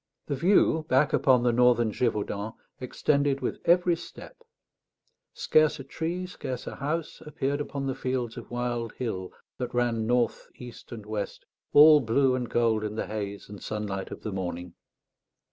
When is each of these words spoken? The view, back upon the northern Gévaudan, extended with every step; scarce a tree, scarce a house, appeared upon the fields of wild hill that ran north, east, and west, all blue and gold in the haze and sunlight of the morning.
The 0.25 0.35
view, 0.35 0.87
back 0.89 1.13
upon 1.13 1.43
the 1.43 1.51
northern 1.53 1.91
Gévaudan, 1.91 2.55
extended 2.79 3.39
with 3.41 3.59
every 3.65 3.95
step; 3.95 4.35
scarce 5.31 5.79
a 5.79 5.83
tree, 5.83 6.25
scarce 6.25 6.65
a 6.65 6.77
house, 6.77 7.21
appeared 7.23 7.61
upon 7.61 7.85
the 7.85 7.93
fields 7.93 8.35
of 8.35 8.49
wild 8.49 8.93
hill 8.93 9.31
that 9.59 9.75
ran 9.75 10.07
north, 10.07 10.49
east, 10.55 10.91
and 10.91 11.05
west, 11.05 11.45
all 11.71 11.99
blue 11.99 12.33
and 12.33 12.49
gold 12.49 12.83
in 12.83 12.95
the 12.95 13.05
haze 13.05 13.47
and 13.47 13.61
sunlight 13.61 14.09
of 14.09 14.23
the 14.23 14.31
morning. 14.31 14.73